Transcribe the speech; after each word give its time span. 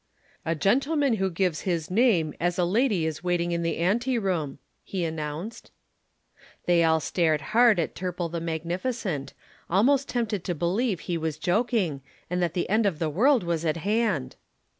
"A 0.47 0.55
gentleman 0.55 1.17
who 1.17 1.29
gives 1.29 1.61
his 1.61 1.91
name 1.91 2.33
as 2.39 2.57
a 2.57 2.65
lady 2.65 3.05
is 3.05 3.23
waiting 3.23 3.51
in 3.51 3.61
the 3.61 3.77
ante 3.77 4.17
room," 4.17 4.57
he 4.83 5.05
announced. 5.05 5.69
They 6.65 6.83
all 6.83 6.99
stared 6.99 7.39
hard 7.53 7.79
at 7.79 7.93
Turple 7.93 8.27
the 8.31 8.41
magnificent, 8.41 9.35
almost 9.69 10.09
tempted 10.09 10.43
to 10.43 10.55
believe 10.55 11.01
he 11.01 11.19
was 11.19 11.37
joking 11.37 12.01
and 12.31 12.41
that 12.41 12.55
the 12.55 12.67
end 12.67 12.87
of 12.87 12.97
the 12.97 13.11
world 13.11 13.43
was 13.43 13.63
at 13.63 13.77
hand. 13.77 14.37